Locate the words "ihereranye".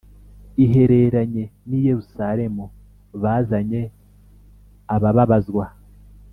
0.63-1.45